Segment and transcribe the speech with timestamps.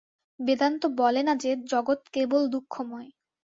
[0.39, 3.09] বেদান্ত বলে না যে, জগৎ কেবল দুঃখময়।